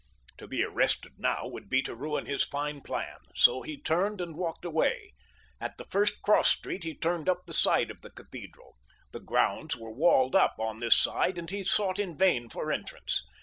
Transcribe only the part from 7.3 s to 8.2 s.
the side of the